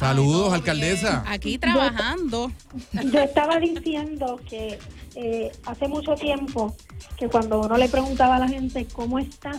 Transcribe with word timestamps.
Saludos, 0.00 0.54
alcaldesa. 0.54 1.22
Aquí 1.28 1.58
trabajando. 1.58 2.50
Yo 3.12 3.20
estaba 3.20 3.58
diciendo 3.58 4.40
que 4.48 4.78
eh, 5.14 5.52
hace 5.66 5.88
mucho 5.88 6.14
tiempo 6.14 6.74
que 7.18 7.28
cuando 7.28 7.60
uno 7.60 7.76
le 7.76 7.86
preguntaba 7.86 8.36
a 8.36 8.38
la 8.38 8.48
gente 8.48 8.86
cómo 8.94 9.18
está, 9.18 9.52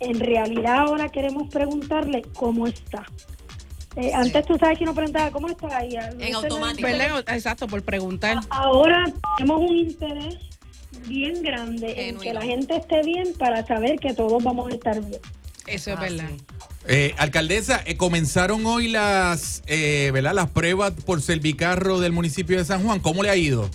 en 0.00 0.18
realidad 0.18 0.78
ahora 0.78 1.10
queremos 1.10 1.48
preguntarle 1.48 2.22
cómo 2.34 2.66
está. 2.66 3.06
Eh, 3.94 4.10
Antes 4.12 4.44
tú 4.46 4.58
sabes 4.58 4.78
que 4.78 4.84
uno 4.84 4.94
preguntaba 4.94 5.30
cómo 5.30 5.48
está 5.48 5.86
y 5.86 5.94
En 5.94 6.34
automático. 6.34 6.88
Exacto, 7.28 7.68
por 7.68 7.84
preguntar. 7.84 8.40
Ahora 8.50 9.04
tenemos 9.36 9.60
un 9.70 9.76
interés 9.76 10.38
bien 11.06 11.40
grande 11.40 12.08
en 12.08 12.18
que 12.18 12.34
la 12.34 12.42
gente 12.42 12.74
esté 12.78 13.00
bien 13.04 13.32
para 13.38 13.64
saber 13.64 14.00
que 14.00 14.12
todos 14.12 14.42
vamos 14.42 14.72
a 14.72 14.74
estar 14.74 15.00
bien. 15.00 15.20
Eso 15.66 15.90
es 15.92 15.96
Ah, 15.96 16.00
verdad. 16.00 16.30
Eh, 16.88 17.14
alcaldesa, 17.18 17.82
eh, 17.84 17.96
comenzaron 17.96 18.64
hoy 18.66 18.88
las, 18.88 19.62
eh, 19.66 20.10
¿verdad? 20.12 20.34
las 20.34 20.50
pruebas 20.50 20.92
por 21.04 21.20
Servicarro 21.20 21.98
del 22.00 22.12
municipio 22.12 22.56
de 22.58 22.64
San 22.64 22.82
Juan. 22.84 23.00
¿Cómo 23.00 23.22
le 23.24 23.30
ha 23.30 23.36
ido? 23.36 23.68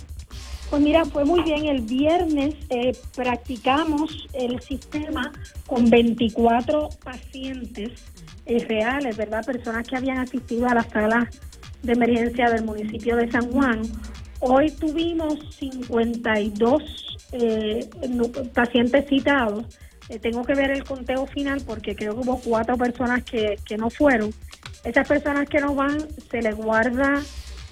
Pues 0.70 0.80
mira, 0.80 1.04
fue 1.04 1.24
muy 1.26 1.42
bien. 1.42 1.66
El 1.66 1.82
viernes 1.82 2.54
eh, 2.70 2.96
practicamos 3.14 4.26
el 4.32 4.58
sistema 4.62 5.30
con 5.66 5.90
24 5.90 6.88
pacientes 7.04 7.90
eh, 8.46 8.64
reales, 8.66 9.16
¿verdad? 9.18 9.44
Personas 9.44 9.86
que 9.86 9.96
habían 9.96 10.16
asistido 10.18 10.66
a 10.66 10.74
la 10.74 10.82
sala 10.84 11.28
de 11.82 11.92
emergencia 11.92 12.48
del 12.48 12.64
municipio 12.64 13.16
de 13.16 13.30
San 13.30 13.50
Juan. 13.52 13.82
Hoy 14.40 14.70
tuvimos 14.70 15.34
52 15.58 16.82
eh, 17.32 17.88
nu- 18.08 18.32
pacientes 18.54 19.06
citados. 19.08 19.66
Eh, 20.12 20.18
tengo 20.18 20.44
que 20.44 20.54
ver 20.54 20.70
el 20.70 20.84
conteo 20.84 21.26
final 21.26 21.62
porque 21.66 21.96
creo 21.96 22.12
que 22.12 22.20
hubo 22.20 22.38
cuatro 22.38 22.76
personas 22.76 23.24
que, 23.24 23.56
que 23.64 23.78
no 23.78 23.88
fueron. 23.88 24.30
Esas 24.84 25.08
personas 25.08 25.48
que 25.48 25.58
no 25.58 25.74
van, 25.74 26.06
se 26.30 26.42
les 26.42 26.54
guarda 26.54 27.22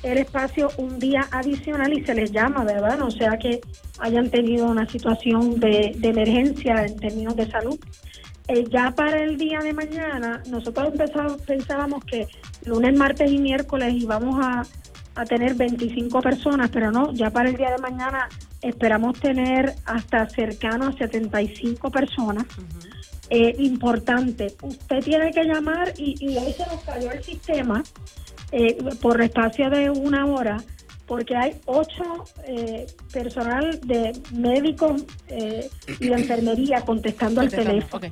el 0.02 0.16
espacio 0.16 0.70
un 0.78 0.98
día 0.98 1.28
adicional 1.32 1.92
y 1.92 2.02
se 2.02 2.14
les 2.14 2.32
llama, 2.32 2.64
¿verdad? 2.64 2.96
No 2.96 3.10
sea 3.10 3.36
que 3.38 3.60
hayan 3.98 4.30
tenido 4.30 4.66
una 4.66 4.88
situación 4.88 5.60
de, 5.60 5.94
emergencia 6.02 6.86
en 6.86 6.96
términos 6.96 7.36
de 7.36 7.50
salud. 7.50 7.78
Eh, 8.48 8.64
ya 8.70 8.90
para 8.92 9.22
el 9.22 9.36
día 9.36 9.58
de 9.60 9.74
mañana, 9.74 10.42
nosotros 10.48 10.94
pensábamos 11.46 12.02
que 12.06 12.26
lunes, 12.64 12.96
martes 12.96 13.30
y 13.30 13.36
miércoles 13.38 13.92
íbamos 13.92 14.42
a, 14.42 14.62
a 15.14 15.24
tener 15.24 15.54
25 15.54 16.20
personas, 16.20 16.70
pero 16.70 16.90
no, 16.90 17.12
ya 17.12 17.30
para 17.30 17.48
el 17.48 17.56
día 17.56 17.70
de 17.70 17.78
mañana 17.78 18.28
esperamos 18.62 19.18
tener 19.18 19.74
hasta 19.84 20.28
cercano 20.28 20.86
a 20.86 20.92
75 20.92 21.90
personas. 21.90 22.44
Eh, 23.28 23.54
importante, 23.58 24.54
usted 24.62 25.04
tiene 25.04 25.30
que 25.30 25.44
llamar 25.44 25.92
y, 25.96 26.16
y 26.18 26.36
hoy 26.36 26.52
se 26.52 26.66
nos 26.66 26.82
cayó 26.82 27.12
el 27.12 27.22
sistema 27.22 27.82
eh, 28.52 28.76
por 29.00 29.20
espacio 29.22 29.70
de 29.70 29.90
una 29.90 30.26
hora 30.26 30.56
porque 31.10 31.34
hay 31.34 31.56
ocho 31.66 32.24
eh, 32.46 32.86
personal 33.12 33.80
de 33.84 34.12
médicos 34.30 35.02
eh, 35.26 35.68
y 35.98 36.06
de 36.06 36.14
enfermería 36.14 36.82
contestando 36.82 37.40
el 37.40 37.50
teléfono. 37.50 38.06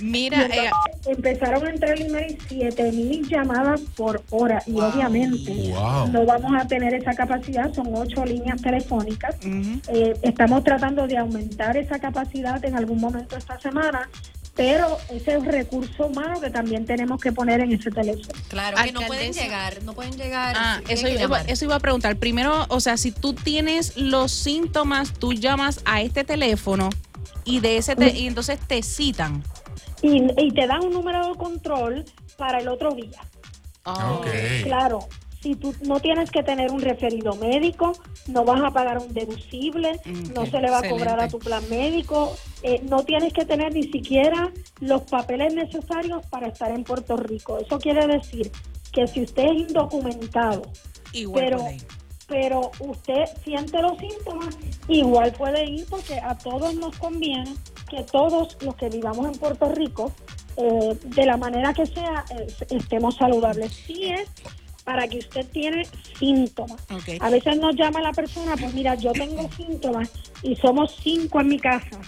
Mira, 0.00 0.46
Y 0.46 0.58
eh, 0.58 0.70
empezaron 1.06 1.66
a 1.66 1.70
entrar 1.70 1.94
el 1.94 2.02
email 2.02 2.38
7 2.46 2.92
mil 2.92 3.28
llamadas 3.28 3.80
por 3.96 4.22
hora 4.30 4.62
y 4.68 4.78
obviamente 4.78 5.72
Wow. 5.74 6.12
no 6.12 6.24
vamos 6.26 6.52
a 6.56 6.68
tener 6.68 6.94
esa 6.94 7.12
capacidad, 7.14 7.74
son 7.74 7.88
ocho 7.92 8.24
líneas 8.24 8.62
telefónicas. 8.62 9.34
Eh, 9.88 10.14
estamos 10.22 10.62
tratando 10.62 11.08
de 11.08 11.18
aumentar 11.18 11.76
esa 11.76 11.98
capacidad 11.98 12.64
en 12.64 12.76
algún 12.76 13.00
momento 13.00 13.36
esta 13.36 13.58
semana, 13.58 14.08
pero 14.54 14.98
ese 15.10 15.32
es 15.32 15.38
un 15.38 15.46
recurso 15.46 16.06
humano 16.06 16.40
que 16.40 16.48
también 16.50 16.84
tenemos 16.86 17.20
que 17.20 17.32
poner 17.32 17.60
en 17.60 17.72
ese 17.72 17.90
teléfono. 17.90 18.28
Claro, 18.48 18.76
que 18.82 18.92
no 18.92 19.00
pueden 19.02 19.32
llegar, 19.32 19.82
no 19.82 19.92
pueden 19.94 20.16
llegar. 20.16 20.54
Ah, 20.56 20.80
eso 20.88 21.04
que 21.06 21.12
iba, 21.12 21.20
llamar. 21.22 21.44
eso 21.50 21.64
iba 21.64 21.74
a 21.74 21.80
preguntar. 21.80 22.16
Primero, 22.16 22.66
o 22.68 22.80
sea, 22.80 22.96
si 22.96 23.10
tú 23.10 23.34
tienes 23.34 23.96
los 23.96 24.30
síntomas, 24.30 25.12
tú 25.12 25.32
llamas 25.32 25.80
a 25.84 26.00
este 26.02 26.22
teléfono 26.24 26.90
y 27.44 27.60
de 27.60 27.78
ese 27.78 27.96
te- 27.96 28.16
y 28.16 28.26
entonces 28.26 28.58
te 28.60 28.82
citan. 28.82 29.42
Y, 30.02 30.22
y 30.36 30.50
te 30.52 30.66
dan 30.66 30.84
un 30.84 30.92
número 30.92 31.28
de 31.28 31.34
control 31.36 32.04
para 32.36 32.58
el 32.60 32.68
otro 32.68 32.94
día. 32.94 33.20
Oh. 33.84 34.22
Claro, 34.62 35.08
si 35.44 35.54
tú 35.56 35.74
no 35.86 36.00
tienes 36.00 36.30
que 36.30 36.42
tener 36.42 36.70
un 36.72 36.80
referido 36.80 37.34
médico, 37.34 37.92
no 38.28 38.46
vas 38.46 38.62
a 38.62 38.70
pagar 38.70 38.96
un 38.98 39.12
deducible, 39.12 40.00
Mm, 40.06 40.32
no 40.32 40.46
se 40.46 40.58
le 40.58 40.70
va 40.70 40.78
a 40.78 40.88
cobrar 40.88 41.20
a 41.20 41.28
tu 41.28 41.38
plan 41.38 41.62
médico, 41.68 42.34
eh, 42.62 42.80
no 42.88 43.04
tienes 43.04 43.34
que 43.34 43.44
tener 43.44 43.74
ni 43.74 43.82
siquiera 43.82 44.50
los 44.80 45.02
papeles 45.02 45.52
necesarios 45.54 46.24
para 46.30 46.48
estar 46.48 46.70
en 46.70 46.82
Puerto 46.82 47.18
Rico. 47.18 47.58
Eso 47.58 47.78
quiere 47.78 48.06
decir 48.06 48.50
que 48.90 49.06
si 49.06 49.22
usted 49.22 49.44
es 49.44 49.68
indocumentado, 49.68 50.62
Igual 51.12 51.44
pero 51.44 51.64
pero 52.26 52.70
usted 52.80 53.24
siente 53.44 53.82
los 53.82 53.98
síntomas, 53.98 54.56
igual 54.88 55.30
puede 55.32 55.62
ir 55.68 55.84
porque 55.90 56.18
a 56.18 56.34
todos 56.38 56.74
nos 56.74 56.96
conviene 56.96 57.54
que 57.90 58.02
todos 58.04 58.56
los 58.62 58.74
que 58.76 58.88
vivamos 58.88 59.26
en 59.26 59.38
Puerto 59.38 59.68
Rico, 59.68 60.10
eh, 60.56 60.98
de 61.04 61.26
la 61.26 61.36
manera 61.36 61.74
que 61.74 61.84
sea, 61.84 62.24
eh, 62.30 62.46
estemos 62.70 63.16
saludables. 63.16 63.72
Sí 63.72 64.06
es 64.06 64.26
para 64.84 65.08
que 65.08 65.18
usted 65.18 65.46
tiene 65.50 65.86
síntomas. 66.18 66.80
A 67.20 67.30
veces 67.30 67.58
nos 67.58 67.74
llama 67.74 68.00
la 68.02 68.12
persona, 68.12 68.54
pues 68.56 68.72
mira, 68.74 68.94
yo 68.94 69.12
tengo 69.12 69.48
síntomas 69.56 70.10
y 70.42 70.54
somos 70.56 70.94
cinco 71.02 71.40
en 71.40 71.48
mi 71.48 71.58
casa 71.58 71.98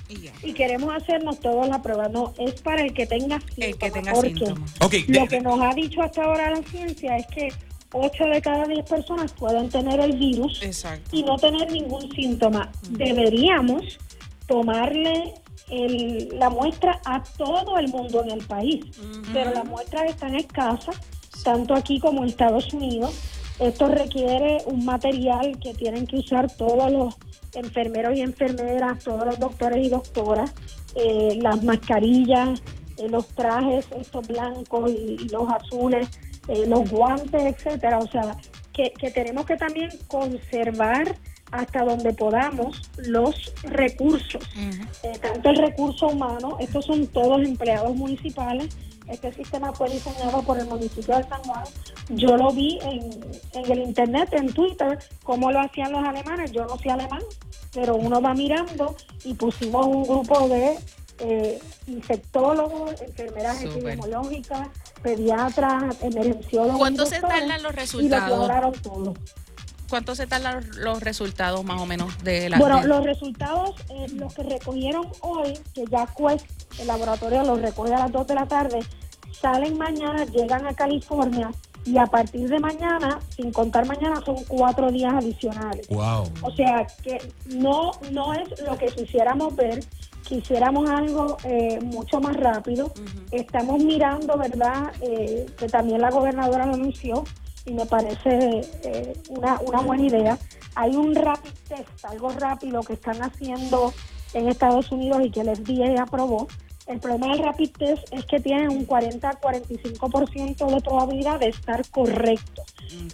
Y 0.43 0.53
queremos 0.53 0.95
hacernos 0.95 1.41
todas 1.41 1.69
las 1.69 1.81
pruebas. 1.81 2.11
No, 2.13 2.35
es 2.39 2.61
para 2.61 2.83
el 2.83 2.93
que 2.93 3.07
tenga 3.07 3.41
síntomas. 3.41 3.59
El 3.69 3.79
que 3.79 3.91
tenga 3.91 4.13
porque 4.13 4.29
síntomas. 4.35 4.75
Ok, 4.83 4.95
Lo 5.09 5.27
que 5.27 5.41
nos 5.41 5.61
ha 5.61 5.75
dicho 5.75 6.03
hasta 6.03 6.25
ahora 6.25 6.51
la 6.51 6.63
ciencia 6.63 7.17
es 7.17 7.27
que 7.29 7.49
8 7.93 8.25
de 8.27 8.43
cada 8.43 8.67
10 8.67 8.85
personas 8.85 9.33
pueden 9.33 9.71
tener 9.71 9.99
el 10.01 10.13
virus 10.19 10.63
Exacto. 10.63 11.17
y 11.17 11.23
no 11.23 11.37
tener 11.39 11.73
ningún 11.73 12.11
síntoma. 12.15 12.71
Deberíamos 12.91 13.99
tomarle 14.47 15.33
el- 15.71 16.29
la 16.39 16.51
muestra 16.51 17.01
a 17.05 17.23
todo 17.39 17.79
el 17.79 17.89
mundo 17.89 18.23
en 18.23 18.33
el 18.33 18.45
país, 18.47 18.85
pero 19.33 19.53
las 19.55 19.65
muestras 19.65 20.11
están 20.11 20.35
escasas, 20.37 20.97
tanto 21.47 21.75
aquí 21.75 22.01
como 22.01 22.25
en 22.25 22.29
Estados 22.29 22.75
Unidos. 22.75 23.15
Esto 23.61 23.87
requiere 23.87 24.59
un 24.67 24.85
material 24.85 25.57
que 25.61 25.75
tienen 25.75 26.05
que 26.05 26.17
usar 26.17 26.51
todos 26.57 26.91
los 26.91 27.15
enfermeros 27.55 28.17
y 28.17 28.21
enfermeras, 28.21 29.05
todos 29.05 29.25
los 29.25 29.39
doctores 29.39 29.87
y 29.87 29.89
doctoras, 29.89 30.53
eh, 30.97 31.39
las 31.41 31.63
mascarillas, 31.63 32.61
eh, 32.99 33.09
los 33.09 33.29
trajes, 33.29 33.87
estos 33.97 34.27
blancos 34.27 34.91
y, 34.91 35.29
los 35.29 35.49
azules, 35.49 36.09
eh, 36.49 36.67
los 36.67 36.91
guantes, 36.91 37.45
etcétera. 37.45 38.01
O 38.01 38.09
sea, 38.09 38.37
que, 38.73 38.91
que 38.99 39.13
tenemos 39.13 39.47
que 39.47 39.57
también 39.57 39.91
conservar 40.09 41.15
hasta 41.53 41.85
donde 41.85 42.13
podamos 42.13 42.83
los 42.97 43.53
recursos, 43.63 44.43
eh, 45.03 45.19
tanto 45.21 45.51
el 45.51 45.57
recurso 45.57 46.09
humano, 46.09 46.57
estos 46.61 46.85
son 46.87 47.07
todos 47.07 47.43
empleados 47.43 47.95
municipales, 47.97 48.77
este 49.09 49.33
sistema 49.33 49.73
fue 49.73 49.89
diseñado 49.89 50.43
por 50.43 50.59
el 50.59 50.67
municipio 50.67 51.17
de 51.17 51.23
San 51.25 51.43
Juan, 51.45 51.65
yo 52.09 52.37
lo 52.37 52.51
vi 52.51 52.79
en, 52.83 53.11
en 53.53 53.73
el 53.73 53.79
internet, 53.83 54.29
en 54.33 54.53
Twitter, 54.53 54.99
cómo 55.23 55.53
lo 55.53 55.61
hacían 55.61 55.93
los 55.93 56.05
alemanes, 56.05 56.51
yo 56.51 56.65
no 56.67 56.77
soy 56.77 56.91
alemán, 56.91 57.23
pero 57.73 57.95
uno 57.95 58.21
va 58.21 58.35
mirando 58.35 58.97
y 59.25 59.35
pusimos 59.35 59.87
un 59.87 60.03
grupo 60.03 60.49
de 60.49 60.77
eh, 61.19 61.59
infectólogos, 61.87 63.01
enfermeras 63.01 63.63
epidemiológicas, 63.63 64.69
pediatras, 65.03 65.97
emergenciólogos. 66.03 66.79
¿Cuánto 66.79 67.07
se 67.07 67.21
tardan 67.21 67.63
los 67.63 67.73
Y 67.73 67.77
lo 67.77 67.81
resultados? 67.81 68.39
lograron 68.39 68.73
todo. 68.83 69.15
¿Cuánto 69.89 70.15
se 70.15 70.27
tardan 70.27 70.57
los- 70.57 70.77
los 70.77 71.01
resultados 71.03 71.65
más 71.65 71.81
o 71.81 71.87
menos 71.87 72.17
de 72.25 72.49
la 72.49 72.59
Bueno, 72.59 72.81
de- 72.83 72.89
los 72.89 73.05
resultados, 73.05 73.71
eh, 73.91 74.07
los 74.15 74.35
que 74.35 74.43
recogieron 74.43 75.07
hoy, 75.21 75.55
que 75.75 75.85
ya 75.91 76.07
Quest, 76.07 76.47
el 76.81 76.87
laboratorio 76.89 77.43
los 77.45 77.61
recoge 77.61 77.95
a 77.95 78.01
las 78.01 78.13
2 78.13 78.27
de 78.27 78.35
la 78.35 78.47
tarde, 78.47 78.81
salen 79.41 79.77
mañana, 79.79 80.25
llegan 80.25 80.67
a 80.67 80.75
California 80.75 81.51
y 81.85 81.99
a 81.99 82.07
partir 82.07 82.49
de 82.49 82.59
mañana, 82.59 83.21
sin 83.37 83.53
contar 83.53 83.87
mañana, 83.87 84.21
son 84.25 84.37
cuatro 84.49 84.91
días 84.91 85.15
adicionales. 85.15 85.87
Wow. 85.89 86.25
O 86.43 86.51
sea 86.57 86.87
que 87.03 87.19
no, 87.55 87.93
no 88.11 88.35
es 88.35 88.61
lo 88.63 88.77
que 88.77 88.87
quisiéramos 88.87 89.55
ver, 89.55 89.85
quisiéramos 90.27 90.91
algo 90.91 91.37
eh, 91.45 91.79
mucho 91.83 92.21
más 92.21 92.37
rápido. 92.37 92.93
Estamos 93.31 93.79
mirando, 93.85 94.37
¿verdad? 94.37 94.93
Eh, 95.01 95.47
que 95.57 95.69
también 95.69 96.01
la 96.01 96.11
gobernadora 96.11 96.67
lo 96.67 96.75
anunció 96.75 97.23
y 97.67 97.75
me 97.75 97.87
parece 97.87 98.61
eh, 98.85 99.13
una, 99.29 99.61
una 99.61 99.81
buena 99.83 100.07
idea. 100.07 100.39
Hay 100.75 100.95
un 100.95 101.15
rapid 101.15 101.51
test, 101.69 102.05
algo 102.05 102.31
rápido 102.31 102.81
que 102.83 102.95
están 102.95 103.23
haciendo 103.23 103.93
en 104.35 104.49
Estados 104.49 104.91
Unidos 104.93 105.23
y 105.25 105.31
que 105.31 105.41
el 105.41 105.57
FDA 105.57 106.03
aprobó. 106.03 106.47
El 106.87 107.01
problema 107.01 107.35
del 107.35 107.45
rapid 107.45 107.71
test 107.77 108.13
es 108.13 108.25
que 108.27 108.39
tiene 108.39 108.69
un 108.69 108.87
40-45% 108.87 110.73
de 110.73 110.81
probabilidad 110.81 111.41
de 111.41 111.49
estar 111.49 111.89
correcto. 111.91 112.63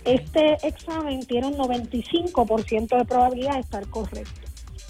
Este 0.04 0.58
examen 0.66 1.24
tiene 1.24 1.46
un 1.46 1.56
95% 1.56 2.98
de 2.98 3.04
probabilidad 3.06 3.54
de 3.54 3.60
estar 3.60 3.86
correcto. 3.88 4.48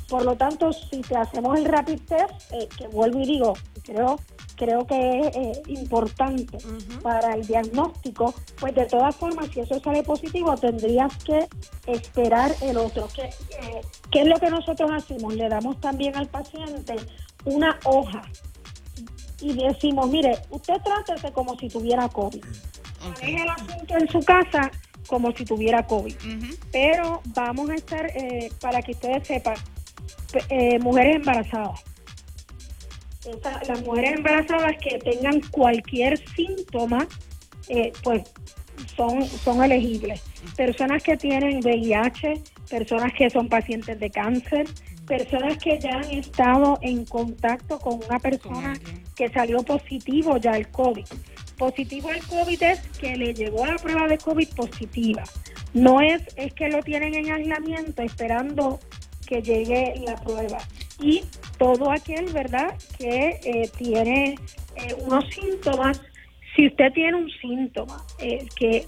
Por 0.09 0.25
lo 0.25 0.37
tanto, 0.37 0.73
si 0.73 1.01
te 1.01 1.17
hacemos 1.17 1.57
el 1.59 1.65
rapid 1.65 2.01
test, 2.09 2.53
eh, 2.53 2.69
que 2.77 2.89
vuelvo 2.89 3.21
y 3.21 3.27
digo, 3.27 3.55
creo 3.85 4.17
que 4.17 4.42
creo 4.63 4.87
que 4.87 5.21
es 5.21 5.37
eh, 5.37 5.63
importante 5.67 6.57
para 7.03 7.35
el 7.35 7.45
diagnóstico, 7.45 8.33
pues 8.61 8.75
de 8.77 8.87
todas 8.87 9.17
formas, 9.17 9.49
si 9.53 9.61
eso 9.61 9.81
sale 9.81 10.05
positivo, 10.05 10.57
tendrías 10.57 11.13
que 11.25 11.49
esperar 11.87 12.53
el 12.61 12.77
otro. 12.77 13.09
¿Qué, 13.13 13.23
eh, 13.23 13.81
¿Qué 14.13 14.21
es 14.21 14.29
lo 14.29 14.37
que 14.37 14.51
nosotros 14.51 14.89
hacemos? 14.93 15.35
Le 15.35 15.49
damos 15.49 15.81
también 15.81 16.17
al 16.17 16.29
paciente 16.29 16.95
una 17.45 17.77
hoja 17.85 18.23
y 19.41 19.53
decimos, 19.55 20.09
mire, 20.09 20.39
usted 20.51 20.75
trátese 20.85 21.33
como 21.33 21.59
si 21.59 21.69
tuviera 21.69 22.09
COVID. 22.09 22.45
Maneje 23.03 23.43
el 23.43 23.49
asunto 23.49 23.97
en 23.97 24.09
su 24.09 24.21
casa 24.21 24.71
como 25.09 25.33
si 25.33 25.45
tuviera 25.45 25.85
COVID. 25.85 26.15
Pero 26.71 27.21
vamos 27.35 27.69
a 27.71 27.75
estar, 27.75 28.07
eh, 28.15 28.53
para 28.61 28.81
que 28.81 28.93
ustedes 28.93 29.27
sepan, 29.27 29.57
eh, 30.49 30.79
mujeres 30.79 31.17
embarazadas. 31.17 31.83
Esa- 33.25 33.61
las 33.69 33.83
mujeres 33.85 34.17
embarazadas 34.17 34.77
que 34.79 34.99
tengan 34.99 35.41
cualquier 35.51 36.19
síntoma, 36.35 37.07
eh, 37.69 37.93
pues 38.03 38.23
son, 38.97 39.25
son 39.27 39.63
elegibles. 39.63 40.23
Personas 40.57 41.03
que 41.03 41.17
tienen 41.17 41.59
VIH, 41.63 42.43
personas 42.69 43.13
que 43.17 43.31
son 43.31 43.49
pacientes 43.49 43.99
de 44.01 44.11
cáncer, 44.11 44.67
personas 45.07 45.59
que 45.59 45.79
ya 45.79 45.91
han 45.97 46.11
estado 46.11 46.79
en 46.83 47.05
contacto 47.05 47.79
con 47.79 48.01
una 48.09 48.19
persona 48.19 48.75
que 49.15 49.29
salió 49.29 49.63
positivo 49.63 50.37
ya 50.39 50.57
el 50.57 50.69
COVID. 50.69 51.05
Positivo 51.59 52.11
el 52.11 52.23
COVID 52.27 52.63
es 52.63 52.81
que 52.99 53.17
le 53.17 53.35
llegó 53.35 53.65
la 53.67 53.77
prueba 53.77 54.09
de 54.09 54.19
COVID 54.19 54.49
positiva. 54.57 55.23
No 55.75 56.01
es, 56.01 56.23
es 56.37 56.53
que 56.55 56.69
lo 56.69 56.83
tienen 56.83 57.15
en 57.15 57.31
aislamiento 57.31 58.03
esperando 58.03 58.81
que 59.27 59.43
llegue 59.43 59.95
la 60.05 60.17
prueba. 60.17 60.59
Y 61.01 61.25
todo 61.59 61.91
aquel, 61.91 62.33
¿verdad?, 62.33 62.77
que 62.99 63.41
eh, 63.45 63.71
tiene 63.77 64.37
eh, 64.77 64.95
unos 65.01 65.25
síntomas, 65.35 66.01
si 66.55 66.67
usted 66.67 66.93
tiene 66.93 67.17
un 67.17 67.31
síntoma 67.41 68.05
eh, 68.19 68.47
que 68.57 68.87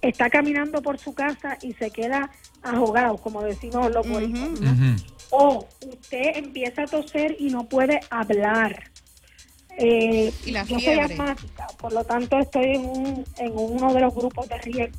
está 0.00 0.30
caminando 0.30 0.80
por 0.80 0.98
su 0.98 1.14
casa 1.14 1.58
y 1.62 1.72
se 1.74 1.90
queda 1.90 2.30
ahogado, 2.62 3.16
como 3.18 3.42
decimos 3.42 3.90
los 3.92 4.06
o 5.30 5.66
usted 5.86 6.36
empieza 6.36 6.82
a 6.82 6.86
toser 6.86 7.36
y 7.38 7.50
no 7.50 7.68
puede 7.68 8.00
hablar. 8.10 8.90
Eh, 9.78 10.32
Y 10.44 10.50
la 10.50 10.64
yo 10.64 10.78
soy 10.80 10.98
asmática, 10.98 11.68
por 11.78 11.92
lo 11.92 12.04
tanto 12.04 12.38
estoy 12.38 12.74
en, 12.74 12.84
un, 12.84 13.24
en 13.38 13.52
uno 13.54 13.94
de 13.94 14.00
los 14.00 14.14
grupos 14.14 14.48
de 14.48 14.58
riesgo. 14.58 14.98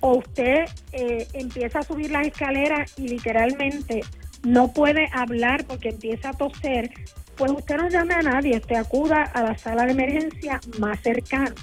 O 0.00 0.18
usted 0.18 0.66
eh, 0.92 1.26
empieza 1.32 1.78
a 1.78 1.82
subir 1.82 2.10
las 2.10 2.26
escaleras 2.26 2.92
y 2.98 3.08
literalmente 3.08 4.02
no 4.42 4.72
puede 4.72 5.08
hablar 5.12 5.64
porque 5.66 5.90
empieza 5.90 6.30
a 6.30 6.32
toser, 6.32 6.90
pues 7.36 7.52
usted 7.52 7.76
no 7.76 7.88
llame 7.88 8.14
a 8.14 8.22
nadie, 8.22 8.56
usted 8.56 8.76
acuda 8.76 9.22
a 9.22 9.42
la 9.42 9.58
sala 9.58 9.84
de 9.84 9.92
emergencia 9.92 10.60
más 10.78 11.00
cercana. 11.00 11.54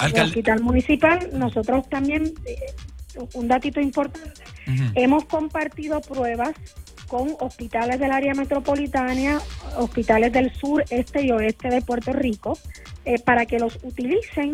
En 0.00 0.16
el 0.16 0.22
hospital 0.26 0.62
municipal, 0.62 1.28
nosotros 1.32 1.88
también, 1.88 2.32
eh, 2.46 2.56
un 3.34 3.48
datito 3.48 3.80
importante, 3.80 4.42
hemos 4.94 5.24
compartido 5.26 6.00
pruebas 6.00 6.52
con 7.06 7.36
hospitales 7.40 8.00
del 8.00 8.10
área 8.10 8.32
metropolitana, 8.32 9.38
hospitales 9.76 10.32
del 10.32 10.50
sur, 10.54 10.82
este 10.88 11.26
y 11.26 11.30
oeste 11.30 11.68
de 11.68 11.82
Puerto 11.82 12.12
Rico, 12.12 12.58
eh, 13.04 13.18
para 13.18 13.44
que 13.44 13.58
los 13.58 13.78
utilicen 13.82 14.52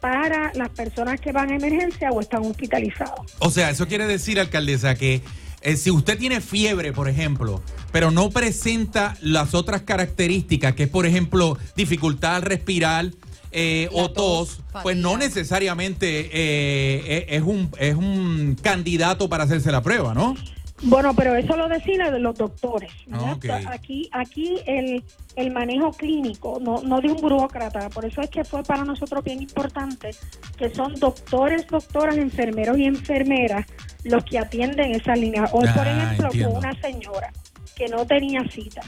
para 0.00 0.52
las 0.54 0.68
personas 0.68 1.20
que 1.20 1.32
van 1.32 1.50
a 1.50 1.56
emergencia 1.56 2.10
o 2.10 2.20
están 2.20 2.42
hospitalizados. 2.42 3.34
O 3.40 3.50
sea, 3.50 3.70
eso 3.70 3.88
quiere 3.88 4.06
decir, 4.06 4.38
alcaldesa, 4.38 4.94
que 4.94 5.22
eh, 5.62 5.76
si 5.76 5.90
usted 5.90 6.18
tiene 6.18 6.40
fiebre, 6.40 6.92
por 6.92 7.08
ejemplo, 7.08 7.62
pero 7.92 8.10
no 8.10 8.30
presenta 8.30 9.16
las 9.20 9.54
otras 9.54 9.82
características, 9.82 10.74
que 10.74 10.84
es, 10.84 10.88
por 10.88 11.06
ejemplo, 11.06 11.58
dificultad 11.76 12.36
al 12.36 12.42
respirar 12.42 13.10
eh, 13.50 13.88
o 13.92 14.10
tos, 14.10 14.58
tos, 14.72 14.82
pues 14.82 14.96
no 14.96 15.16
necesariamente 15.16 16.20
eh, 16.20 17.02
eh, 17.06 17.26
es, 17.30 17.42
un, 17.42 17.70
es 17.78 17.94
un 17.94 18.56
candidato 18.60 19.28
para 19.28 19.44
hacerse 19.44 19.72
la 19.72 19.82
prueba, 19.82 20.12
¿no? 20.12 20.36
Bueno, 20.82 21.12
pero 21.14 21.34
eso 21.34 21.56
lo 21.56 21.68
deciden 21.68 22.22
los 22.22 22.36
doctores. 22.36 22.92
¿verdad? 23.06 23.32
Ok. 23.32 23.46
Aquí, 23.72 24.08
aquí 24.12 24.58
el, 24.66 25.02
el 25.34 25.50
manejo 25.50 25.90
clínico, 25.92 26.58
no, 26.60 26.82
no 26.82 27.00
de 27.00 27.08
un 27.10 27.16
burócrata, 27.20 27.88
por 27.90 28.04
eso 28.04 28.20
es 28.20 28.30
que 28.30 28.44
fue 28.44 28.62
para 28.62 28.84
nosotros 28.84 29.24
bien 29.24 29.42
importante 29.42 30.10
que 30.56 30.70
son 30.70 30.94
doctores, 30.94 31.66
doctoras, 31.66 32.16
enfermeros 32.16 32.78
y 32.78 32.84
enfermeras 32.84 33.66
los 34.04 34.24
que 34.24 34.38
atienden 34.38 34.92
esa 34.94 35.14
línea. 35.16 35.44
Hoy, 35.52 35.66
por 35.74 35.86
Ah, 35.88 35.90
ejemplo, 36.04 36.26
entiendo. 36.26 36.50
fue 36.50 36.58
una 36.60 36.80
señora 36.80 37.32
que 37.74 37.88
no 37.88 38.06
tenía 38.06 38.44
cita. 38.48 38.82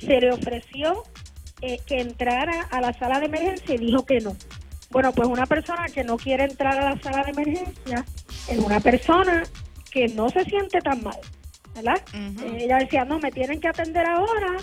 Se 0.00 0.20
le 0.20 0.32
ofreció 0.32 1.02
eh, 1.60 1.78
que 1.86 2.00
entrara 2.00 2.62
a 2.70 2.80
la 2.80 2.92
sala 2.94 3.20
de 3.20 3.26
emergencia 3.26 3.74
y 3.74 3.78
dijo 3.78 4.04
que 4.06 4.20
no. 4.20 4.34
Bueno, 4.90 5.12
pues 5.12 5.28
una 5.28 5.44
persona 5.46 5.86
que 5.92 6.04
no 6.04 6.16
quiere 6.16 6.44
entrar 6.44 6.78
a 6.78 6.94
la 6.94 7.00
sala 7.02 7.22
de 7.24 7.30
emergencia 7.32 8.04
es 8.48 8.58
una 8.58 8.80
persona 8.80 9.42
que 9.94 10.08
no 10.08 10.28
se 10.28 10.44
siente 10.44 10.80
tan 10.80 11.02
mal, 11.04 11.16
¿verdad? 11.74 12.02
Eh, 12.44 12.64
ella 12.64 12.78
decía, 12.78 13.04
no, 13.04 13.20
me 13.20 13.30
tienen 13.30 13.60
que 13.60 13.68
atender 13.68 14.04
ahora 14.04 14.56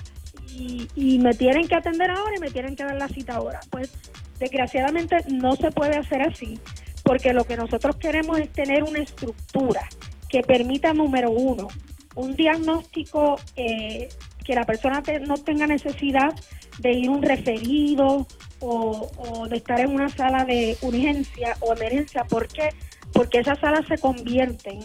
y, 0.54 0.88
y 0.96 1.18
me 1.20 1.34
tienen 1.34 1.68
que 1.70 1.76
atender 1.76 2.12
ahora 2.12 2.36
y 2.36 2.40
me 2.40 2.52
tienen 2.52 2.76
que 2.76 2.84
dar 2.84 2.98
la 2.98 3.08
cita 3.08 3.36
ahora. 3.36 3.62
Pues 3.70 3.92
desgraciadamente 4.40 5.16
no 5.30 5.56
se 5.56 5.72
puede 5.72 5.96
hacer 5.96 6.22
así, 6.22 6.60
porque 7.04 7.32
lo 7.32 7.46
que 7.46 7.56
nosotros 7.56 7.96
queremos 7.96 8.38
es 8.40 8.52
tener 8.52 8.84
una 8.84 9.00
estructura 9.00 9.82
que 10.28 10.42
permita, 10.42 10.94
número 10.94 11.32
uno, 11.32 11.70
un 12.16 12.36
diagnóstico 12.36 13.40
eh, 13.56 14.10
que 14.44 14.54
la 14.54 14.66
persona 14.66 15.02
te- 15.02 15.22
no 15.22 15.36
tenga 15.38 15.66
necesidad 15.68 16.34
de 16.80 16.92
ir 16.92 17.10
un 17.10 17.22
referido 17.22 18.28
o, 18.60 19.10
o 19.18 19.48
de 19.48 19.58
estar 19.58 19.80
en 19.80 19.92
una 19.92 20.10
sala 20.10 20.44
de 20.44 20.76
urgencia 20.82 21.56
o 21.62 21.74
emergencia. 21.74 22.26
¿Por 22.26 22.48
qué? 22.50 22.70
Porque 23.14 23.40
esas 23.40 23.60
salas 23.60 23.86
se 23.88 23.98
convierten 23.98 24.80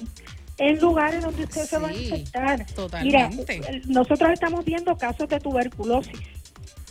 en 0.59 0.79
lugares 0.81 1.23
donde 1.23 1.45
usted 1.45 1.65
se 1.65 1.79
va 1.79 1.89
a 1.89 1.93
infectar. 1.95 2.67
totalmente. 2.67 3.59
Mira, 3.59 3.81
nosotros 3.87 4.31
estamos 4.33 4.65
viendo 4.65 4.97
casos 4.97 5.29
de 5.29 5.39
tuberculosis 5.41 6.19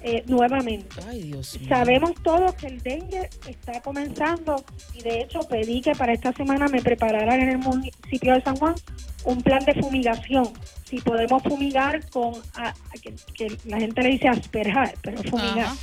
eh, 0.01 0.23
nuevamente. 0.27 0.87
Ay, 1.07 1.23
Dios 1.23 1.59
mío. 1.59 1.69
Sabemos 1.69 2.11
todos 2.23 2.53
que 2.55 2.67
el 2.67 2.81
dengue 2.83 3.27
está 3.47 3.81
comenzando 3.81 4.63
y 4.93 5.01
de 5.01 5.21
hecho 5.21 5.39
pedí 5.49 5.81
que 5.81 5.93
para 5.95 6.13
esta 6.13 6.31
semana 6.33 6.67
me 6.67 6.81
prepararan 6.81 7.39
en 7.41 7.49
el 7.49 7.57
municipio 7.57 8.33
de 8.35 8.41
San 8.41 8.55
Juan 8.57 8.75
un 9.23 9.41
plan 9.41 9.65
de 9.65 9.73
fumigación. 9.81 10.49
Si 10.87 10.97
podemos 11.01 11.41
fumigar 11.41 12.07
con, 12.11 12.35
a- 12.53 12.69
a- 12.69 12.73
que, 13.01 13.15
que 13.33 13.57
la 13.65 13.79
gente 13.79 14.03
le 14.03 14.09
dice 14.09 14.27
asperjar, 14.27 14.93
pero 15.01 15.23
fumigar. 15.23 15.65
Ajá. 15.65 15.75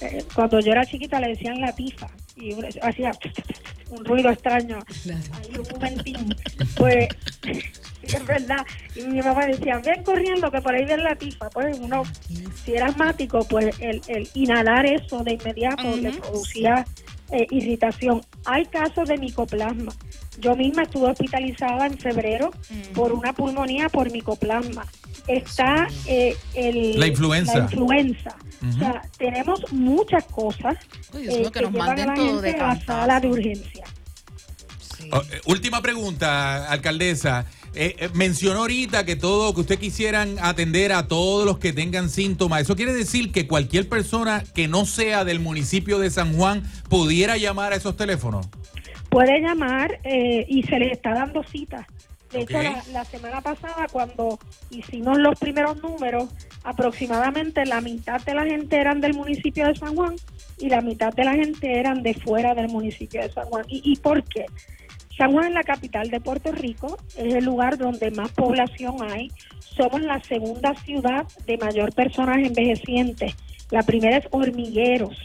Eh, 0.00 0.24
cuando 0.34 0.60
yo 0.60 0.72
era 0.72 0.84
chiquita 0.86 1.20
le 1.20 1.28
decían 1.28 1.60
la 1.60 1.72
tifa 1.72 2.08
y 2.36 2.54
hacía 2.82 3.12
un 3.90 4.04
ruido 4.04 4.30
extraño. 4.30 4.78
Ahí 5.06 5.58
un 5.58 5.66
momentín. 5.72 6.34
Pues 6.76 7.08
es 8.02 8.26
verdad. 8.26 8.64
Y 8.94 9.02
mi 9.02 9.20
mamá 9.20 9.46
decía, 9.46 9.80
ven 9.84 10.02
corriendo 10.02 10.50
que 10.50 10.60
por 10.60 10.74
ahí 10.74 10.84
viene 10.84 11.02
la 11.02 11.16
tifa. 11.16 11.50
Pues 11.50 11.78
uno, 11.78 12.02
si 12.64 12.74
era 12.74 12.86
asmático, 12.86 13.44
pues 13.44 13.74
el, 13.80 14.00
el 14.08 14.28
inhalar 14.34 14.86
eso 14.86 15.22
de 15.22 15.34
inmediato 15.34 15.96
le 15.96 16.12
producía 16.12 16.84
eh, 17.32 17.46
irritación. 17.50 18.22
Hay 18.44 18.66
casos 18.66 19.08
de 19.08 19.16
micoplasma. 19.16 19.92
Yo 20.40 20.56
misma 20.56 20.82
estuve 20.82 21.10
hospitalizada 21.10 21.86
en 21.86 21.96
febrero 21.98 22.50
por 22.94 23.12
una 23.12 23.32
pulmonía 23.32 23.88
por 23.88 24.10
micoplasma. 24.10 24.86
Está 25.36 25.86
eh, 26.06 26.36
el, 26.54 26.98
La 26.98 27.06
influenza. 27.06 27.58
la 27.58 27.64
influenza. 27.64 28.36
Ujú. 28.62 28.76
O 28.76 28.78
sea, 28.78 29.02
tenemos 29.16 29.72
muchas 29.72 30.24
cosas 30.24 30.76
eh, 31.14 31.48
que 31.52 31.62
nos 31.62 31.72
llevan 31.72 32.00
a 32.00 32.06
la 32.06 32.16
gente 32.16 32.50
a 32.56 32.74
la 32.74 32.80
sala 32.84 33.20
de 33.20 33.28
urgencia. 33.28 33.84
Sí. 34.80 35.08
Oh, 35.12 35.22
eh, 35.30 35.40
última 35.46 35.80
pregunta, 35.80 36.70
alcaldesa. 36.70 37.46
Eh, 37.74 37.94
eh, 37.98 38.08
mencionó 38.14 38.60
ahorita 38.60 39.04
que 39.04 39.14
todo, 39.14 39.54
que 39.54 39.60
usted 39.60 39.78
quisieran 39.78 40.36
atender 40.40 40.92
a 40.92 41.06
todos 41.06 41.46
los 41.46 41.58
que 41.58 41.72
tengan 41.72 42.10
síntomas. 42.10 42.62
¿Eso 42.62 42.74
quiere 42.74 42.92
decir 42.92 43.30
que 43.30 43.46
cualquier 43.46 43.88
persona 43.88 44.42
que 44.54 44.66
no 44.66 44.84
sea 44.84 45.24
del 45.24 45.38
municipio 45.38 46.00
de 46.00 46.10
San 46.10 46.34
Juan 46.36 46.64
pudiera 46.88 47.36
llamar 47.36 47.72
a 47.72 47.76
esos 47.76 47.96
teléfonos? 47.96 48.48
puede 49.10 49.40
llamar 49.40 49.98
eh, 50.04 50.46
y 50.48 50.62
se 50.62 50.78
le 50.78 50.92
está 50.92 51.12
dando 51.12 51.42
cita. 51.42 51.86
De 52.32 52.42
hecho, 52.42 52.62
la, 52.62 52.82
la 52.92 53.04
semana 53.04 53.40
pasada, 53.40 53.86
cuando 53.90 54.38
hicimos 54.70 55.18
los 55.18 55.38
primeros 55.38 55.82
números, 55.82 56.28
aproximadamente 56.62 57.64
la 57.66 57.80
mitad 57.80 58.20
de 58.20 58.34
la 58.34 58.44
gente 58.44 58.76
eran 58.76 59.00
del 59.00 59.14
municipio 59.14 59.66
de 59.66 59.74
San 59.74 59.96
Juan 59.96 60.14
y 60.58 60.68
la 60.68 60.80
mitad 60.80 61.12
de 61.12 61.24
la 61.24 61.34
gente 61.34 61.80
eran 61.80 62.02
de 62.02 62.14
fuera 62.14 62.54
del 62.54 62.68
municipio 62.68 63.20
de 63.20 63.32
San 63.32 63.46
Juan. 63.46 63.64
¿Y, 63.68 63.82
y 63.84 63.96
por 63.96 64.22
qué? 64.24 64.46
San 65.16 65.32
Juan 65.32 65.48
es 65.48 65.54
la 65.54 65.64
capital 65.64 66.08
de 66.08 66.20
Puerto 66.20 66.52
Rico, 66.52 66.96
es 67.16 67.34
el 67.34 67.44
lugar 67.44 67.76
donde 67.76 68.10
más 68.10 68.30
población 68.32 68.96
hay. 69.02 69.30
Somos 69.58 70.00
la 70.00 70.18
segunda 70.20 70.74
ciudad 70.74 71.26
de 71.46 71.58
mayor 71.58 71.92
personas 71.92 72.38
envejecientes. 72.38 73.34
La 73.70 73.82
primera 73.82 74.16
es 74.16 74.26
Hormigueros. 74.30 75.16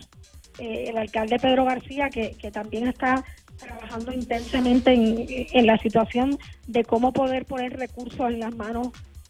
Eh, 0.57 0.85
el 0.89 0.97
alcalde 0.97 1.37
Pedro 1.39 1.65
García, 1.65 2.09
que, 2.09 2.31
que 2.31 2.51
también 2.51 2.87
está 2.87 3.23
trabajando 3.57 4.11
intensamente 4.13 4.93
en, 4.93 5.25
en 5.51 5.65
la 5.65 5.77
situación 5.77 6.37
de 6.67 6.83
cómo 6.83 7.11
poder 7.13 7.45
poner 7.45 7.77
recursos 7.77 8.19
en 8.29 8.39
las 8.39 8.55
manos 8.55 8.89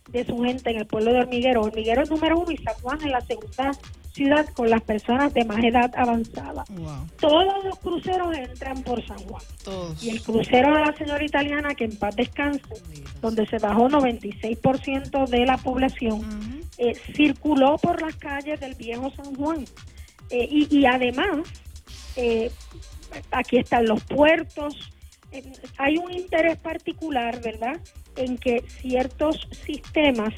de 0.10 0.25
su 0.25 0.38
gente 0.44 0.70
en 0.72 0.77
el 0.77 0.86
pueblo 0.86 1.12
de 1.13 1.20
Hormiguero. 1.20 1.63
Hormiguero 1.63 2.03
es 2.03 2.10
número 2.10 2.39
uno 2.39 2.51
y 2.51 2.58
San 2.58 2.75
Juan 2.75 3.00
es 3.01 3.12
la 3.12 3.22
segunda 3.22 3.72
ciudad 4.13 4.46
con 4.53 4.70
las 4.70 4.82
personas 4.82 5.34
de 5.34 5.44
más 5.44 5.62
edad 5.63 5.91
avanzada. 5.98 6.63
Wow, 6.70 7.08
Todos 7.20 7.65
los 7.65 7.77
cruceros 7.79 8.34
entran 8.38 8.82
por 8.84 9.05
San 9.05 9.17
Juan. 9.20 9.41
todos. 9.63 10.01
Y 10.01 10.12
el 10.12 10.22
crucero 10.22 10.74
de 10.74 10.86
la 10.86 10.94
señora 10.96 11.24
italiana, 11.25 11.75
que 11.75 11.84
en 11.84 11.98
paz 11.98 12.15
descanse, 12.15 12.62
donde 13.20 13.46
se 13.48 13.58
bajó 13.58 13.89
96% 13.89 15.27
de 15.27 15.46
la 15.46 15.58
población, 15.58 16.62
eh, 16.77 16.96
circuló 17.15 17.77
por 17.77 18.01
las 18.01 18.15
calles 18.15 18.60
del 18.62 18.75
viejo 18.75 19.12
San 19.15 19.36
Juan. 19.36 19.65
Eh, 20.29 20.48
y, 20.50 20.77
y 20.79 20.86
además, 20.86 21.39
eh, 22.15 22.51
aquí 23.31 23.57
están 23.57 23.86
los 23.86 24.03
puertos. 24.03 24.91
Hay 25.77 25.98
un 25.98 26.12
interés 26.12 26.57
particular, 26.57 27.41
¿verdad?, 27.41 27.79
en 28.15 28.38
que 28.38 28.63
ciertos 28.81 29.48
sistemas 29.65 30.34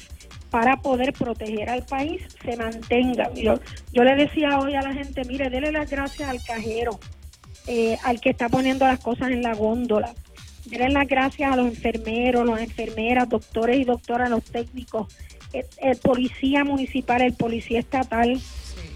para 0.50 0.78
poder 0.78 1.12
proteger 1.12 1.68
al 1.70 1.84
país 1.84 2.22
se 2.42 2.56
mantengan. 2.56 3.34
Yo, 3.34 3.60
yo 3.92 4.02
le 4.02 4.16
decía 4.16 4.58
hoy 4.58 4.74
a 4.74 4.82
la 4.82 4.92
gente, 4.92 5.22
mire, 5.24 5.50
dele 5.50 5.70
las 5.70 5.90
gracias 5.90 6.28
al 6.28 6.42
cajero, 6.42 6.98
eh, 7.66 7.98
al 8.04 8.20
que 8.20 8.30
está 8.30 8.48
poniendo 8.48 8.86
las 8.86 8.98
cosas 9.00 9.30
en 9.30 9.42
la 9.42 9.54
góndola. 9.54 10.14
Denle 10.64 10.90
las 10.90 11.06
gracias 11.06 11.52
a 11.52 11.56
los 11.56 11.66
enfermeros, 11.66 12.46
las 12.46 12.60
enfermeras, 12.60 13.28
doctores 13.28 13.78
y 13.78 13.84
doctoras, 13.84 14.28
los 14.28 14.44
técnicos, 14.44 15.14
el 15.52 15.96
policía 15.96 16.64
municipal, 16.64 17.22
el 17.22 17.32
policía 17.34 17.78
estatal, 17.78 18.38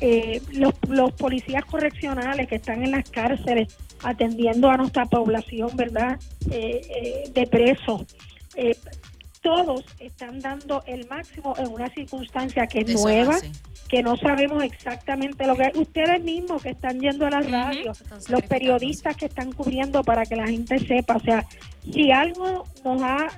eh, 0.03 0.43
los, 0.53 0.75
los 0.89 1.13
policías 1.13 1.65
correccionales 1.65 2.49
que 2.49 2.57
están 2.57 2.83
en 2.83 2.91
las 2.91 3.09
cárceles 3.09 3.77
atendiendo 4.03 4.69
a 4.69 4.77
nuestra 4.77 5.07
población, 5.07 5.71
¿verdad?, 5.77 6.19
eh, 6.51 6.81
eh, 6.91 7.31
de 7.33 7.47
presos. 7.47 8.03
Eh, 8.57 8.77
todos 9.43 9.85
están 10.01 10.41
dando 10.41 10.83
el 10.87 11.07
máximo 11.09 11.55
en 11.57 11.69
una 11.69 11.89
circunstancia 11.91 12.67
que 12.67 12.81
es 12.81 12.91
Eso 12.91 13.03
nueva, 13.03 13.39
que 13.89 14.03
no 14.03 14.17
sabemos 14.17 14.65
exactamente 14.65 15.47
lo 15.47 15.57
que 15.57 15.65
es. 15.65 15.77
Ustedes 15.77 16.21
mismos 16.23 16.63
que 16.63 16.71
están 16.71 16.99
yendo 16.99 17.27
a 17.27 17.31
la 17.31 17.41
radio, 17.41 17.93
Están 17.93 18.19
los 18.29 18.43
periodistas 18.43 19.17
que 19.17 19.27
están 19.27 19.53
cubriendo 19.53 20.03
para 20.03 20.27
que 20.27 20.35
la 20.35 20.49
gente 20.49 20.81
sepa, 20.81 21.17
o 21.17 21.21
sea, 21.21 21.47
si 21.93 22.11
algo 22.11 22.65
nos 22.85 23.03
ha 23.03 23.29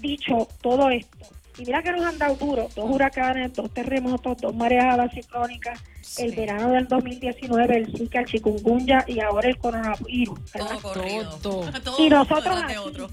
dicho 0.00 0.48
todo 0.62 0.88
esto, 0.88 1.26
y 1.58 1.64
mira 1.64 1.82
que 1.82 1.92
nos 1.92 2.04
han 2.04 2.18
dado 2.18 2.34
duro, 2.36 2.68
dos 2.74 2.90
huracanes, 2.90 3.52
dos 3.54 3.70
terremotos, 3.72 4.36
dos 4.38 4.54
mareadas 4.54 5.12
ciclónicas, 5.12 5.80
el 6.18 6.34
verano 6.34 6.70
del 6.72 6.86
2019, 6.88 7.76
el 7.76 7.96
Zika, 7.96 8.20
el 8.20 8.26
chikungunya 8.26 9.04
y 9.06 9.20
ahora 9.20 9.48
el 9.48 9.58
coronavirus. 9.58 10.38
¿verdad? 10.52 10.68
Todo 10.70 10.80
corrido. 10.82 11.38
Todo. 11.42 11.70
Todo 11.84 11.96
Y 12.04 12.08
nosotros 12.10 12.62
aquí, 12.62 12.76
otro. 12.76 13.10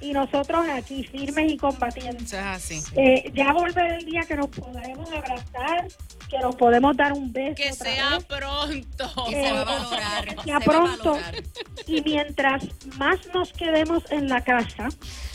y 0.00 0.12
nosotros 0.12 0.66
aquí 0.72 1.04
firmes 1.04 1.52
y 1.52 1.56
combatientes. 1.56 2.24
Eso 2.32 2.36
es 2.38 2.44
así. 2.44 2.82
Eh, 2.96 3.30
ya 3.34 3.52
volver 3.52 3.92
el 3.92 4.04
día 4.04 4.22
que 4.22 4.36
nos 4.36 4.48
podremos 4.48 5.08
abrazar, 5.12 5.86
que 6.28 6.38
nos 6.40 6.56
podemos 6.56 6.96
dar 6.96 7.12
un 7.12 7.32
beso. 7.32 7.54
Que 7.54 7.72
sea 7.72 8.10
vez. 8.16 8.24
pronto. 8.24 9.12
Y 9.28 9.32
se 9.32 9.52
va 9.52 9.60
a 9.60 9.62
Eh, 9.62 9.64
valorar. 9.64 10.36
ya 10.36 10.42
se 10.44 10.50
va 10.52 10.56
a 10.56 10.60
pronto. 10.60 11.18
Y 11.86 12.02
mientras 12.02 12.64
más 12.98 13.18
nos 13.32 13.52
quedemos 13.52 14.10
en 14.10 14.28
la 14.28 14.42
casa, 14.42 14.88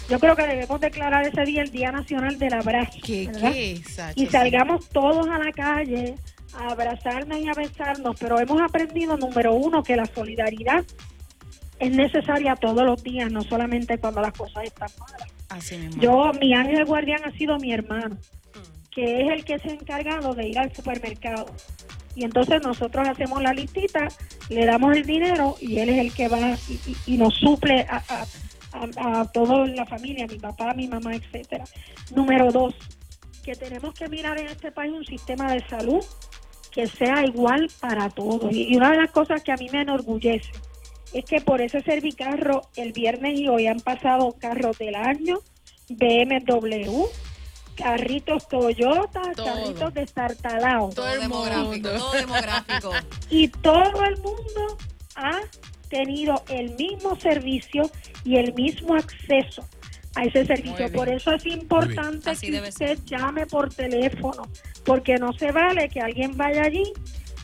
yo 0.09 0.19
creo 0.19 0.35
que 0.35 0.45
debemos 0.45 0.81
declarar 0.81 1.25
ese 1.25 1.43
día 1.45 1.61
el 1.61 1.71
Día 1.71 1.91
Nacional 1.91 2.37
del 2.37 2.53
Abrazo. 2.53 2.99
¿Qué, 3.03 3.27
¿verdad? 3.27 3.51
qué, 3.53 3.81
Sacha? 3.87 4.13
Y 4.15 4.27
salgamos 4.27 4.89
todos 4.89 5.27
a 5.27 5.39
la 5.39 5.51
calle 5.51 6.15
a 6.53 6.71
abrazarnos 6.71 7.39
y 7.39 7.47
a 7.47 7.53
besarnos, 7.53 8.17
pero 8.19 8.39
hemos 8.39 8.61
aprendido, 8.61 9.15
número 9.17 9.53
uno, 9.53 9.83
que 9.83 9.95
la 9.95 10.05
solidaridad 10.05 10.83
es 11.79 11.91
necesaria 11.91 12.55
todos 12.55 12.85
los 12.85 13.01
días, 13.03 13.31
no 13.31 13.41
solamente 13.41 13.97
cuando 13.97 14.21
las 14.21 14.33
cosas 14.33 14.65
están 14.65 14.89
malas. 14.99 15.29
Así. 15.49 15.89
Yo, 15.99 16.31
mi 16.39 16.53
ángel 16.53 16.85
guardián 16.85 17.21
ha 17.25 17.31
sido 17.31 17.57
mi 17.57 17.73
hermano, 17.73 18.17
que 18.91 19.21
es 19.21 19.31
el 19.31 19.43
que 19.43 19.59
se 19.59 19.69
ha 19.69 19.73
encargado 19.73 20.33
de 20.33 20.47
ir 20.47 20.59
al 20.59 20.73
supermercado. 20.75 21.45
Y 22.15 22.25
entonces 22.25 22.61
nosotros 22.61 23.07
hacemos 23.07 23.41
la 23.41 23.53
listita, 23.53 24.07
le 24.49 24.65
damos 24.65 24.95
el 24.95 25.05
dinero 25.05 25.55
y 25.61 25.79
él 25.79 25.89
es 25.89 25.97
el 25.99 26.13
que 26.13 26.27
va 26.27 26.57
y, 26.69 27.13
y- 27.13 27.17
nos 27.17 27.33
suple 27.35 27.85
a, 27.89 28.03
a, 28.73 29.21
a- 29.21 29.31
toda 29.31 29.65
la 29.67 29.85
familia, 29.85 30.27
mi 30.27 30.37
papá, 30.37 30.73
mi 30.73 30.87
mamá, 30.87 31.15
etcétera. 31.15 31.63
Número 32.15 32.51
dos, 32.51 32.73
que 33.43 33.55
tenemos 33.55 33.93
que 33.93 34.07
mirar 34.09 34.37
en 34.39 34.47
este 34.47 34.71
país 34.71 34.91
un 34.93 35.05
sistema 35.05 35.53
de 35.53 35.65
salud 35.67 36.03
que 36.71 36.87
sea 36.87 37.25
igual 37.25 37.69
para 37.79 38.09
todos. 38.09 38.51
Y 38.53 38.73
y 38.73 38.75
una 38.77 38.91
de 38.91 38.97
las 38.97 39.11
cosas 39.11 39.41
que 39.43 39.51
a 39.51 39.55
mí 39.57 39.67
me 39.71 39.81
enorgullece 39.81 40.51
es 41.13 41.25
que 41.25 41.41
por 41.41 41.59
ese 41.61 41.81
servicarro 41.81 42.61
el 42.77 42.93
viernes 42.93 43.37
y 43.39 43.47
hoy 43.49 43.67
han 43.67 43.79
pasado 43.81 44.33
carros 44.39 44.77
del 44.77 44.95
año, 44.95 45.39
BMW, 45.89 47.05
carritos 47.75 48.47
Toyota, 48.47 49.21
Todo. 49.35 49.45
carritos 49.45 49.93
destartalados. 49.93 50.95
Todo 50.95 51.05
Todo 51.05 51.19
demográfico. 51.19 51.89
Todo 51.89 52.11
demográfico. 52.13 52.91
Y 53.29 53.47
todo 53.47 54.03
el 54.05 54.17
mundo 54.17 54.77
ha 55.15 55.39
tenido 55.89 56.43
el 56.49 56.73
mismo 56.75 57.19
servicio 57.19 57.89
y 58.23 58.37
el 58.37 58.53
mismo 58.53 58.95
acceso 58.95 59.63
a 60.15 60.23
ese 60.23 60.45
servicio. 60.45 60.91
Por 60.91 61.09
eso 61.09 61.33
es 61.33 61.45
importante 61.45 62.35
que 62.35 62.61
usted 62.61 62.99
llame 63.05 63.45
por 63.45 63.73
teléfono, 63.73 64.43
porque 64.85 65.15
no 65.17 65.33
se 65.33 65.51
vale 65.51 65.89
que 65.89 66.01
alguien 66.01 66.35
vaya 66.35 66.63
allí 66.63 66.83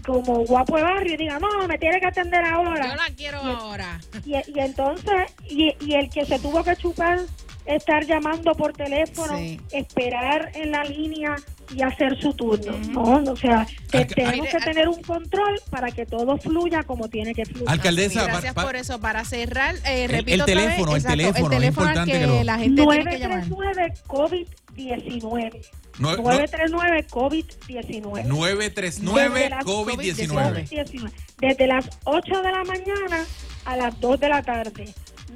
como 0.06 0.46
guapo 0.46 0.78
de 0.78 0.84
barrio 0.84 1.14
y 1.16 1.18
diga, 1.18 1.38
no, 1.38 1.68
me 1.68 1.78
tiene 1.78 2.00
que 2.00 2.08
atender 2.08 2.44
ahora. 2.46 2.88
Yo 2.88 2.96
la 2.96 3.10
quiero 3.16 3.40
ahora. 3.40 4.00
Y, 4.26 4.32
y 4.36 4.60
entonces, 4.60 5.34
y, 5.50 5.76
y 5.82 5.96
el 5.96 6.10
que 6.10 6.26
se 6.26 6.40
tuvo 6.40 6.64
que 6.64 6.76
chupar, 6.78 7.20
estar 7.68 8.06
llamando 8.06 8.54
por 8.56 8.74
teléfono, 8.74 9.38
Sí. 9.38 9.60
esperar 9.72 10.52
en 10.56 10.72
la 10.72 10.84
línea 10.84 11.36
y 11.76 11.82
hacer 11.82 12.18
su 12.20 12.34
turno. 12.34 12.78
No, 12.90 13.32
o 13.32 13.36
sea, 13.36 13.68
te- 13.92 13.98
Alca- 14.00 14.16
tenemos 14.16 14.48
Mire, 14.48 14.52
que 14.52 14.64
tener 14.64 14.88
un 14.88 15.02
control 15.04 15.60
para 15.70 15.92
que 15.92 16.06
todo 16.06 16.38
fluya 16.38 16.84
como 16.84 17.10
tiene 17.10 17.34
que 17.36 17.46
fluir. 17.46 17.66
Alcaldesa, 17.70 18.24
Gracias 18.24 18.54
pa- 18.54 18.62
pa- 18.62 18.68
por 18.68 18.76
eso. 18.78 19.00
Para 19.02 19.26
cerrar, 19.26 19.76
eh, 19.86 20.06
El- 20.06 20.12
repito 20.12 20.36
el 20.36 20.42
otra 20.42 20.56
vez, 20.56 20.64
teléfono, 20.66 20.92
el 20.92 20.98
exacto, 20.98 21.18
teléfono, 21.18 21.52
es 21.52 21.58
al 21.58 21.66
importante 21.66 22.12
que, 22.14 22.20
que 22.20 22.28
lo- 22.28 22.44
la 22.44 22.58
gente 22.58 22.82
tiene 22.86 23.04
que 23.12 23.20
llamar. 23.20 23.48
939 23.50 23.94
COVID-19. 24.08 25.62
No- 26.00 26.12
no- 26.16 26.24
939 26.24 27.08
COVID-19. 27.10 28.24
939 28.24 29.34
Desde 29.34 29.50
las 29.50 29.66
COVID-19. 29.66 30.66
COVID-19. 30.66 31.12
Desde 31.40 31.68
las 31.68 31.90
8 32.06 32.42
de 32.42 32.52
la 32.52 32.64
mañana 32.64 33.26
a 33.66 33.76
las 33.78 34.00
2 34.00 34.20
de 34.20 34.30
la 34.30 34.42
tarde. 34.44 34.94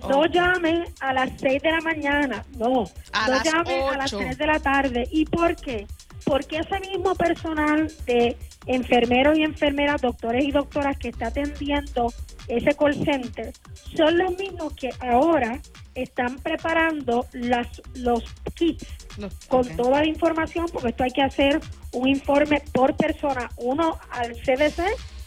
No 0.07 0.19
Ok. 0.21 0.27
llamen 0.31 0.83
a 0.99 1.13
las 1.13 1.29
6 1.39 1.61
de 1.61 1.71
la 1.71 1.81
mañana, 1.81 2.43
no. 2.57 2.85
A 3.13 3.27
no 3.27 3.33
las 3.35 3.43
llamen 3.43 3.81
a 3.93 3.97
las 3.97 4.13
8. 4.13 4.23
3 4.25 4.37
de 4.37 4.47
la 4.47 4.59
tarde. 4.59 5.07
¿Y 5.11 5.25
por 5.25 5.55
qué? 5.55 5.85
Porque 6.25 6.57
ese 6.59 6.79
mismo 6.79 7.15
personal 7.15 7.91
de 8.05 8.37
enfermeros 8.67 9.37
y 9.37 9.43
enfermeras, 9.43 10.01
doctores 10.01 10.45
y 10.45 10.51
doctoras 10.51 10.97
que 10.97 11.09
está 11.09 11.27
atendiendo 11.27 12.13
ese 12.47 12.75
call 12.75 12.93
center 13.03 13.51
son 13.95 14.17
los 14.17 14.37
mismos 14.37 14.73
que 14.73 14.89
ahora 14.99 15.59
están 15.95 16.37
preparando 16.39 17.25
las, 17.33 17.81
los 17.95 18.23
kits 18.55 18.85
Los- 19.17 19.33
con 19.47 19.67
toda 19.75 19.99
la 20.01 20.05
información, 20.07 20.67
porque 20.71 20.89
esto 20.89 21.03
hay 21.03 21.11
que 21.11 21.21
hacer 21.23 21.59
un 21.91 22.07
informe 22.07 22.61
por 22.71 22.95
persona, 22.95 23.49
uno 23.57 23.97
al 24.11 24.33
CDC 24.35 24.83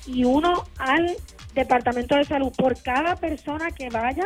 y 0.06 0.25
uno 0.25 0.64
al 0.78 1.16
Departamento 1.54 2.16
de 2.16 2.25
Salud, 2.25 2.52
por 2.56 2.80
cada 2.82 3.16
persona 3.16 3.70
que 3.70 3.88
vaya 3.88 4.25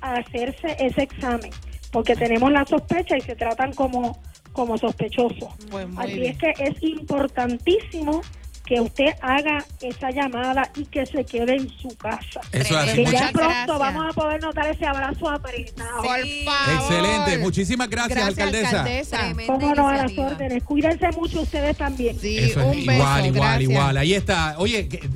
a 0.00 0.14
hacerse 0.14 0.76
ese 0.78 1.02
examen, 1.02 1.50
porque 1.92 2.16
tenemos 2.16 2.50
la 2.50 2.64
sospecha 2.64 3.16
y 3.16 3.20
se 3.20 3.36
tratan 3.36 3.72
como, 3.74 4.18
como 4.52 4.76
sospechosos. 4.78 5.54
Pues 5.70 5.86
Así 5.96 6.14
bien. 6.20 6.32
es 6.32 6.38
que 6.38 6.64
es 6.64 6.82
importantísimo 6.82 8.22
que 8.66 8.80
usted 8.80 9.12
haga 9.20 9.62
esa 9.82 10.10
llamada 10.10 10.70
y 10.74 10.86
que 10.86 11.04
se 11.04 11.22
quede 11.26 11.54
en 11.56 11.68
su 11.68 11.88
casa. 11.98 12.40
Eso 12.50 12.80
es. 12.80 12.92
Que 12.94 13.00
Muchas 13.02 13.12
ya 13.20 13.30
pronto 13.30 13.48
gracias. 13.50 13.78
vamos 13.78 14.06
a 14.08 14.12
poder 14.14 14.40
notar 14.42 14.66
ese 14.68 14.86
abrazo 14.86 15.28
apretado. 15.28 16.02
Sí. 16.22 16.46
Excelente. 16.74 17.38
Muchísimas 17.38 17.90
gracias, 17.90 18.24
alcaldesa. 18.24 18.84
Tremenda 18.84 19.46
Cómo 19.46 19.74
no, 19.74 19.88
a 19.88 19.96
las 19.98 20.16
órdenes. 20.16 20.64
Cuídense 20.64 21.10
mucho 21.12 21.42
ustedes 21.42 21.76
también. 21.76 22.18
Sí, 22.18 22.38
Eso 22.38 22.60
es 22.60 22.66
un 22.66 22.86
beso. 22.86 22.92
igual, 22.92 23.26
igual, 23.26 23.32
gracias. 23.34 23.70
igual. 23.70 23.96
Ahí 23.98 24.14
está. 24.14 24.54
Oye, 24.56 24.88
que, 24.88 24.96
eh, 24.96 25.10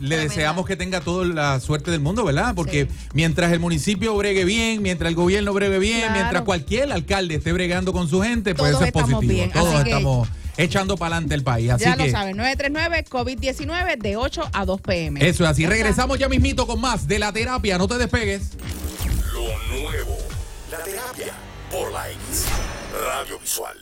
le 0.00 0.16
deseamos 0.16 0.66
que 0.66 0.76
tenga 0.76 1.00
toda 1.00 1.24
la 1.26 1.60
suerte 1.60 1.90
del 1.90 2.00
mundo, 2.00 2.24
¿verdad? 2.24 2.54
Porque 2.54 2.88
mientras 3.14 3.52
el 3.52 3.60
municipio 3.60 4.16
bregue 4.16 4.44
bien, 4.44 4.82
mientras 4.82 5.08
el 5.08 5.14
gobierno 5.14 5.52
bregue 5.52 5.78
bien, 5.78 6.00
Claro. 6.00 6.14
mientras 6.14 6.42
cualquier 6.42 6.92
alcalde 6.92 7.36
esté 7.36 7.52
bregando 7.52 7.92
con 7.92 8.08
su 8.08 8.20
gente, 8.22 8.54
pues 8.54 8.72
Todos 8.72 8.82
eso 8.82 8.84
es 8.84 8.88
estamos 8.88 9.10
positivo. 9.14 9.32
bien. 9.32 9.52
Todos 9.52 9.74
Así 9.74 9.84
que- 9.84 9.90
estamos 9.90 10.28
echando 10.58 10.96
para 10.96 11.16
adelante 11.16 11.34
el 11.34 11.42
país. 11.42 11.70
Así 11.70 11.84
Ya 11.84 11.96
que 11.96 12.06
lo 12.06 12.10
saben, 12.10 12.36
939 12.36 13.04
COVID-19 13.08 13.96
de 13.98 14.16
8 14.16 14.48
a 14.52 14.64
2 14.64 14.80
pm. 14.80 15.20
eso 15.26 15.44
es 15.44 15.50
así. 15.50 15.66
Regresamos 15.66 16.18
ya 16.18 16.28
mismito 16.28 16.66
con 16.66 16.80
más 16.80 17.06
de 17.08 17.18
la 17.18 17.32
terapia. 17.32 17.76
No 17.78 17.86
te 17.88 17.98
despegues. 17.98 18.50
Lo 19.32 19.42
nuevo. 19.76 20.16
La 20.70 20.78
terapia 20.78 21.32
por 21.70 21.92
la 21.92 22.10
X. 22.10 22.46
Radio 23.14 23.38
Visual. 23.38 23.76